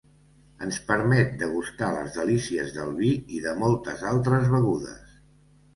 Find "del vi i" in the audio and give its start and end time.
2.79-3.45